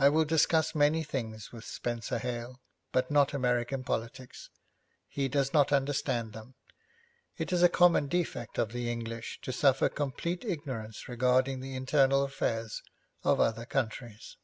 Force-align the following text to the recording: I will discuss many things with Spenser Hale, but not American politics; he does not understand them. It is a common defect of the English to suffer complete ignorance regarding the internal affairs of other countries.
I 0.00 0.08
will 0.08 0.24
discuss 0.24 0.74
many 0.74 1.04
things 1.04 1.52
with 1.52 1.64
Spenser 1.64 2.18
Hale, 2.18 2.60
but 2.90 3.08
not 3.08 3.32
American 3.32 3.84
politics; 3.84 4.50
he 5.06 5.28
does 5.28 5.52
not 5.52 5.70
understand 5.72 6.32
them. 6.32 6.56
It 7.38 7.52
is 7.52 7.62
a 7.62 7.68
common 7.68 8.08
defect 8.08 8.58
of 8.58 8.72
the 8.72 8.90
English 8.90 9.40
to 9.42 9.52
suffer 9.52 9.88
complete 9.88 10.44
ignorance 10.44 11.08
regarding 11.08 11.60
the 11.60 11.76
internal 11.76 12.24
affairs 12.24 12.82
of 13.22 13.38
other 13.38 13.64
countries. 13.64 14.38